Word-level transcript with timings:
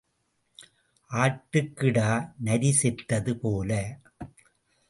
ஆட்டுக்கிடா, 1.11 2.09
நரி 2.39 2.71
செத்தது 2.71 3.37
போல. 3.37 3.71